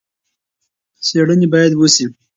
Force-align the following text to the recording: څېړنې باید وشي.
څېړنې 1.05 1.47
باید 1.53 1.71
وشي. 1.75 2.05